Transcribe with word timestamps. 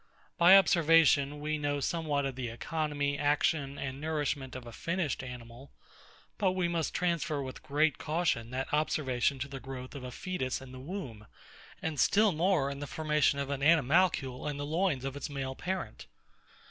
By 0.35 0.57
observation, 0.57 1.39
we 1.39 1.59
know 1.59 1.79
somewhat 1.79 2.25
of 2.25 2.35
the 2.35 2.47
economy, 2.49 3.19
action, 3.19 3.77
and 3.77 4.01
nourishment 4.01 4.55
of 4.55 4.65
a 4.65 4.71
finished 4.71 5.21
animal; 5.21 5.69
but 6.39 6.53
we 6.53 6.67
must 6.67 6.95
transfer 6.95 7.39
with 7.39 7.61
great 7.61 7.99
caution 7.99 8.49
that 8.49 8.73
observation 8.73 9.37
to 9.37 9.47
the 9.47 9.59
growth 9.59 9.93
of 9.93 10.03
a 10.03 10.09
foetus 10.09 10.59
in 10.59 10.71
the 10.71 10.79
womb, 10.79 11.27
and 11.83 11.99
still 11.99 12.31
more 12.31 12.71
to 12.73 12.79
the 12.79 12.87
formation 12.87 13.37
of 13.37 13.51
an 13.51 13.61
animalcule 13.61 14.47
in 14.47 14.57
the 14.57 14.65
loins 14.65 15.05
of 15.05 15.15
its 15.15 15.29
male 15.29 15.53
parent. 15.53 16.07